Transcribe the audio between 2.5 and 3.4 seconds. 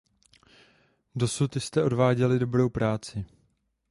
práci.